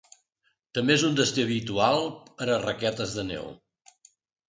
També 0.77 0.95
és 0.99 1.03
un 1.09 1.19
destí 1.19 1.45
habitual 1.45 2.01
per 2.41 2.51
a 2.57 2.59
raquetes 2.67 3.19
de 3.21 3.31
neu. 3.33 3.51